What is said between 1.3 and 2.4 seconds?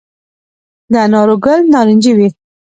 ګل نارنجي وي؟